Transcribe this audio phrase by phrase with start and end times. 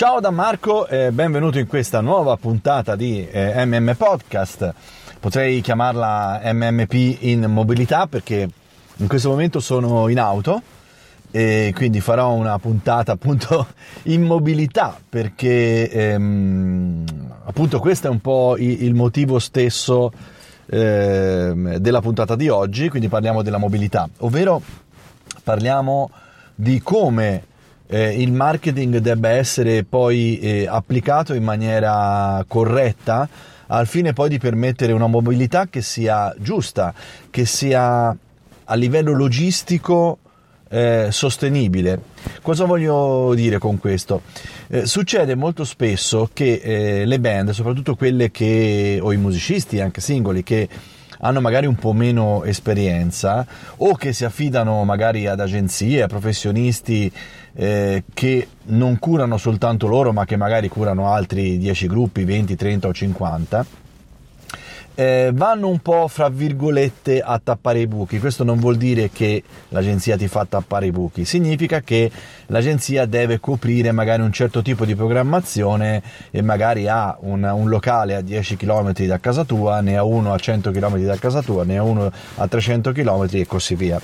[0.00, 4.72] Ciao da Marco e benvenuto in questa nuova puntata di eh, MM Podcast.
[5.20, 8.48] Potrei chiamarla MMP in mobilità perché
[8.96, 10.62] in questo momento sono in auto
[11.30, 13.66] e quindi farò una puntata appunto
[14.04, 17.04] in mobilità perché ehm,
[17.44, 20.10] appunto questo è un po' il, motivo stesso
[20.64, 24.62] eh, della puntata di oggi, quindi parliamo della mobilità, ovvero
[25.44, 26.10] parliamo
[26.54, 27.48] di come
[27.90, 33.28] eh, il marketing debba essere poi eh, applicato in maniera corretta
[33.66, 36.94] al fine poi di permettere una mobilità che sia giusta,
[37.30, 38.16] che sia
[38.64, 40.18] a livello logistico
[40.68, 42.00] eh, sostenibile.
[42.42, 44.22] Cosa voglio dire con questo?
[44.68, 50.00] Eh, succede molto spesso che eh, le band, soprattutto quelle che, o i musicisti anche
[50.00, 50.68] singoli, che
[51.20, 57.10] hanno magari un po' meno esperienza o che si affidano magari ad agenzie, a professionisti
[57.54, 62.88] eh, che non curano soltanto loro ma che magari curano altri 10 gruppi, 20, 30
[62.88, 63.66] o 50
[64.94, 68.18] eh, vanno un po' fra virgolette a tappare i buchi.
[68.18, 72.10] Questo non vuol dire che l'agenzia ti fa tappare i buchi, significa che
[72.46, 78.14] l'agenzia deve coprire magari un certo tipo di programmazione e magari ha un, un locale
[78.14, 81.64] a 10 km da casa tua, ne ha uno a 100 km da casa tua,
[81.64, 84.00] ne ha uno a 300 km e così via.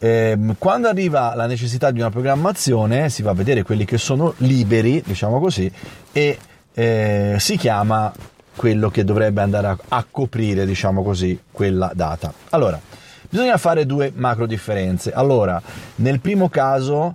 [0.00, 4.34] Eh, quando arriva la necessità di una programmazione si va a vedere quelli che sono
[4.38, 5.70] liberi, diciamo così,
[6.12, 6.38] e
[6.72, 8.12] eh, si chiama
[8.58, 12.32] quello che dovrebbe andare a, a coprire, diciamo così, quella data.
[12.50, 12.80] Allora,
[13.30, 15.12] bisogna fare due macro differenze.
[15.12, 15.62] Allora,
[15.96, 17.14] nel primo caso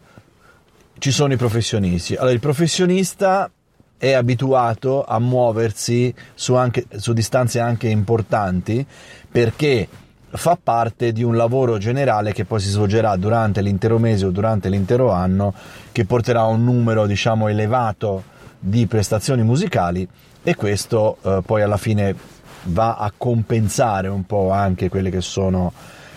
[1.00, 2.16] ci sono i professionisti.
[2.16, 3.52] Allora, il professionista
[3.98, 8.86] è abituato a muoversi su, anche, su distanze anche importanti
[9.30, 9.88] perché
[10.30, 14.70] fa parte di un lavoro generale che poi si svolgerà durante l'intero mese o durante
[14.70, 15.54] l'intero anno
[15.92, 18.32] che porterà a un numero diciamo elevato
[18.66, 20.08] di prestazioni musicali
[20.42, 22.16] e questo eh, poi alla fine
[22.64, 25.74] va a compensare un po' anche quelle che sono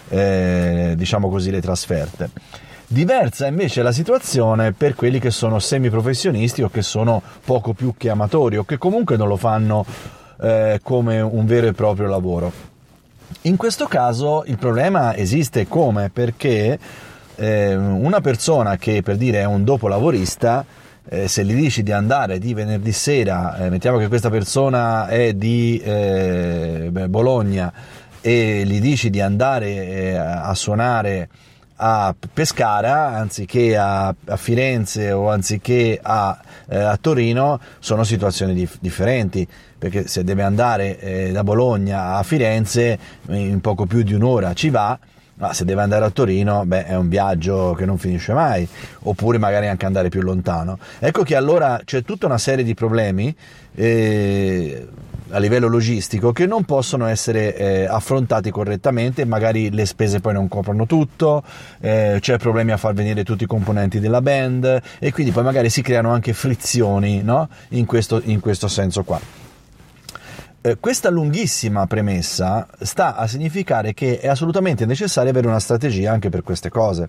[0.09, 2.31] eh, diciamo così le trasferte.
[2.87, 8.11] Diversa invece la situazione per quelli che sono semiprofessionisti o che sono poco più che
[8.11, 9.85] amatori o che comunque non lo fanno
[10.41, 12.53] eh, come un vero e proprio lavoro.
[13.43, 16.11] In questo caso il problema esiste come?
[16.11, 16.79] Perché
[17.35, 20.65] eh, una persona che per dire è un dopolavorista
[21.09, 25.35] eh, se gli dici di andare di venerdì sera, eh, mettiamo che questa persona è
[25.35, 27.73] di eh, Bologna
[28.21, 31.29] e gli dici di andare eh, a suonare
[31.77, 38.79] a Pescara anziché a, a Firenze o anziché a, eh, a, Torino sono situazioni dif-
[38.81, 39.47] differenti.
[39.79, 44.71] Perché se deve andare eh, da Bologna a Firenze in poco più di un'ora ci
[44.71, 44.99] va
[45.37, 48.67] ma se deve andare a Torino, beh, è un viaggio che non finisce mai,
[49.01, 50.79] oppure magari anche andare più lontano.
[50.99, 53.35] Ecco che allora c'è tutta una serie di problemi
[53.75, 54.89] eh,
[55.31, 60.49] a livello logistico che non possono essere eh, affrontati correttamente, magari le spese poi non
[60.49, 61.43] coprono tutto,
[61.81, 65.69] eh, c'è problemi a far venire tutti i componenti della band e quindi poi magari
[65.69, 67.49] si creano anche frizioni no?
[67.71, 69.46] in, questo, in questo senso qua.
[70.67, 76.29] Eh, questa lunghissima premessa sta a significare che è assolutamente necessario avere una strategia anche
[76.29, 77.09] per queste cose.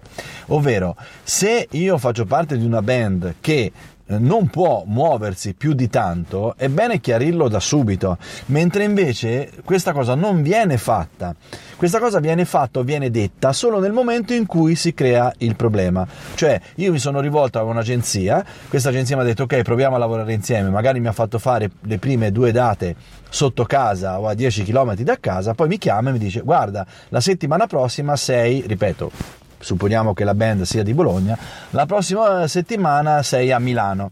[0.50, 3.72] Ovvero, se io faccio parte di una band che
[4.08, 10.16] non può muoversi più di tanto, è bene chiarirlo da subito, mentre invece questa cosa
[10.16, 11.36] non viene fatta.
[11.76, 15.56] Questa cosa viene fatta o viene detta solo nel momento in cui si crea il
[15.56, 16.08] problema.
[16.34, 20.00] Cioè, io mi sono rivolto a un'agenzia, questa agenzia mi ha detto ok, proviamo a
[20.00, 22.96] lavorare insieme, magari mi ha fatto fare le prime due date
[23.30, 26.86] sotto casa o a 10 km da casa, poi mi chiama e mi dice guarda,
[27.10, 29.12] la settimana prossima sei, ripeto,
[29.60, 31.38] supponiamo che la band sia di Bologna,
[31.72, 34.12] la prossima settimana sei a Milano.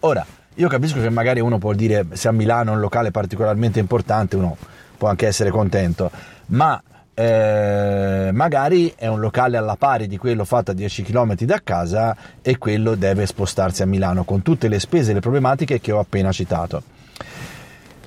[0.00, 0.24] Ora,
[0.54, 4.36] io capisco che magari uno può dire se a Milano è un locale particolarmente importante,
[4.36, 4.56] uno
[4.96, 6.10] può anche essere contento,
[6.46, 6.80] ma
[7.14, 12.16] eh, magari è un locale alla pari di quello fatto a 10 km da casa
[12.42, 16.00] e quello deve spostarsi a Milano con tutte le spese e le problematiche che ho
[16.00, 16.82] appena citato.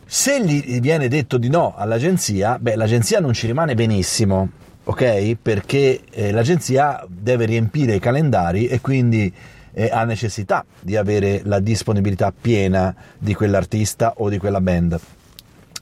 [0.06, 4.50] Se gli viene detto di no all'agenzia, beh, l'agenzia non ci rimane benissimo,
[4.88, 5.36] ok?
[5.42, 9.32] Perché eh, l'agenzia deve riempire i calendari e quindi
[9.74, 14.98] eh, ha necessità di avere la disponibilità piena di quell'artista o di quella band.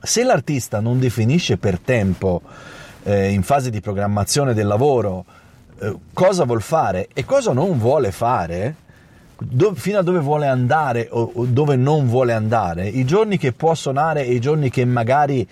[0.01, 2.41] Se l'artista non definisce per tempo
[3.03, 5.23] eh, in fase di programmazione del lavoro
[5.79, 8.75] eh, cosa vuol fare e cosa non vuole fare,
[9.37, 13.51] do, fino a dove vuole andare o, o dove non vuole andare, i giorni che
[13.51, 15.47] può suonare e i giorni che magari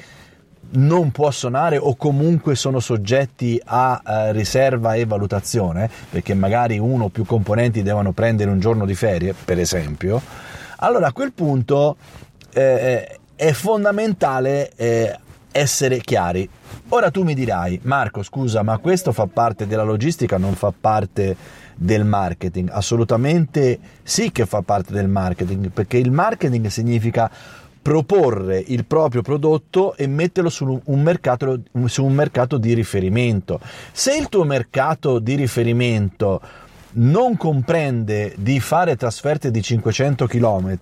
[0.74, 7.06] non può suonare o comunque sono soggetti a uh, riserva e valutazione, perché magari uno
[7.06, 10.22] o più componenti devono prendere un giorno di ferie, per esempio,
[10.78, 11.96] allora a quel punto
[12.54, 15.18] eh, è fondamentale eh,
[15.52, 16.50] essere chiari.
[16.90, 21.36] Ora tu mi dirai, Marco, scusa, ma questo fa parte della logistica, non fa parte
[21.76, 22.70] del marketing?
[22.72, 27.30] Assolutamente sì che fa parte del marketing, perché il marketing significa
[27.84, 33.60] proporre il proprio prodotto e metterlo su un, mercato, su un mercato di riferimento.
[33.92, 36.42] Se il tuo mercato di riferimento
[36.94, 40.78] non comprende di fare trasferte di 500 km,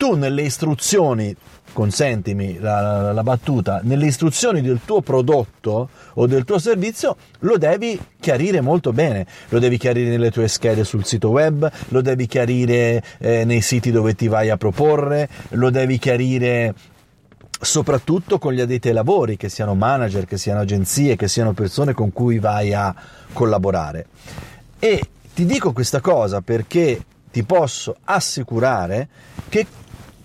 [0.00, 1.36] tu nelle istruzioni,
[1.74, 7.58] consentimi la, la, la, battuta, nelle istruzioni del tuo prodotto o del tuo servizio lo
[7.58, 12.26] devi chiarire molto bene, lo devi chiarire nelle tue schede sul sito web, lo devi
[12.26, 16.72] chiarire eh, nei siti dove ti vai a proporre, lo devi chiarire
[17.60, 21.92] soprattutto con gli addetti ai lavori, che siano manager, che siano agenzie, che siano persone
[21.92, 22.94] con cui vai a
[23.34, 24.06] collaborare.
[24.78, 25.02] E
[25.34, 29.08] ti dico questa cosa perché ti posso assicurare
[29.50, 29.66] che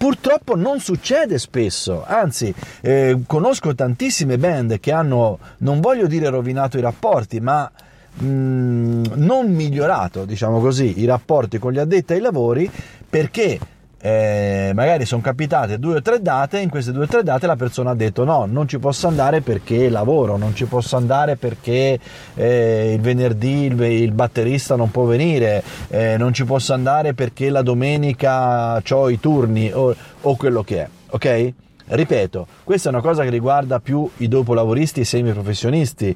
[0.05, 6.77] Purtroppo non succede spesso, anzi eh, conosco tantissime band che hanno, non voglio dire rovinato
[6.77, 7.71] i rapporti, ma
[8.13, 12.69] mh, mm, non migliorato, diciamo così, i rapporti con gli addetti ai lavori
[13.09, 13.57] perché
[14.05, 17.55] eh, magari sono capitate due o tre date, in queste due o tre date la
[17.55, 21.97] persona ha detto no, non ci posso andare perché lavoro, non ci posso andare perché
[22.35, 27.49] eh, il venerdì il, il, batterista non può venire, eh, non ci posso andare perché
[27.49, 31.53] la domenica ho i turni o, o quello che è, ok?
[31.87, 36.15] Ripeto, questa è una cosa che riguarda più i dopolavoristi e i semiprofessionisti.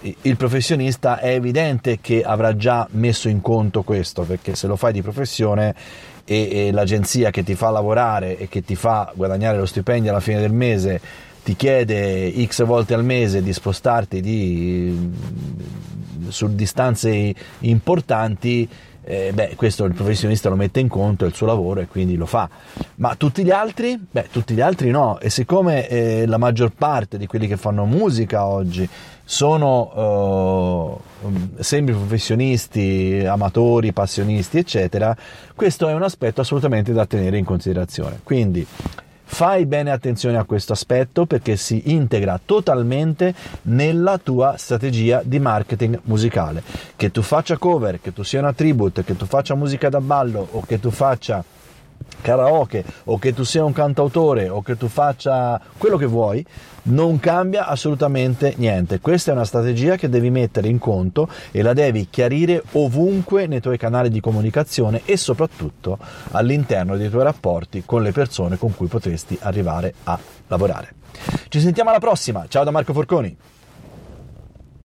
[0.00, 4.92] Il professionista è evidente che avrà già messo in conto questo, perché se lo fai
[4.92, 5.74] di professione
[6.24, 10.20] e, e l'agenzia che ti fa lavorare e che ti fa guadagnare lo stipendio alla
[10.20, 11.00] fine del mese
[11.48, 15.10] ti chiede x volte al mese di spostarti di,
[16.28, 18.68] su distanze importanti,
[19.10, 22.14] eh, beh, questo il professionista lo mette in conto, è il suo lavoro e quindi
[22.14, 22.46] lo fa.
[22.96, 23.98] Ma tutti gli altri?
[23.98, 25.18] Beh, tutti gli altri no.
[25.18, 28.86] E siccome eh, la maggior parte di quelli che fanno musica oggi
[29.24, 35.16] sono uh, semi professionisti, amatori, passionisti, eccetera,
[35.54, 38.20] questo è un aspetto assolutamente da tenere in considerazione.
[38.22, 38.66] Quindi
[39.30, 46.00] fai bene attenzione a questo aspetto perché si integra totalmente nella tua strategia di marketing
[46.04, 46.62] musicale.
[46.96, 50.48] Che tu faccia cover, che tu sia una tribute, che tu faccia musica da ballo
[50.52, 51.44] o che tu faccia
[52.20, 56.44] karaoke o che tu sia un cantautore o che tu faccia quello che vuoi,
[56.88, 59.00] non cambia assolutamente niente.
[59.00, 63.60] Questa è una strategia che devi mettere in conto e la devi chiarire ovunque nei
[63.60, 65.98] tuoi canali di comunicazione e soprattutto
[66.32, 70.94] all'interno dei tuoi rapporti con le persone con cui potresti arrivare a lavorare.
[71.48, 72.46] Ci sentiamo alla prossima.
[72.48, 73.36] Ciao da Marco Forconi.